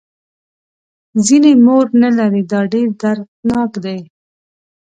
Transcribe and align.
ځینې 1.25 1.51
مور 1.65 1.85
نه 2.01 2.09
لري 2.17 2.41
دا 2.51 2.59
ډېر 2.73 2.87
دردناک 3.01 3.71
دی. 3.83 3.99